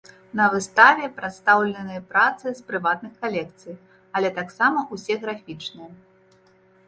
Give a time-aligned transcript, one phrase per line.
[0.39, 3.75] На выставе прадстаўленыя працы з прыватных калекцый,
[4.19, 5.91] але таксама ўсе графічныя.